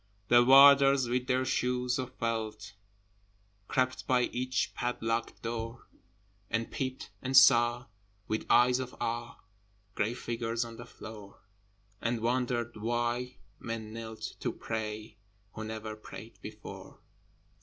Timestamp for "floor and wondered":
10.87-12.77